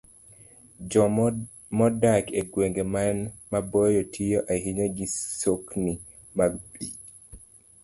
[0.89, 0.99] Ji
[1.77, 3.17] modak e gwenge man
[3.51, 5.05] maboyo tiyo ahinya gi
[5.41, 5.93] sokni
[6.37, 6.85] mag pi.